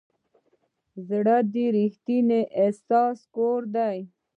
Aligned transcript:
زړه 1.07 1.37
د 1.53 1.55
ریښتیني 1.75 2.41
احساس 2.61 3.17
کور 3.35 3.61
دی. 3.75 3.97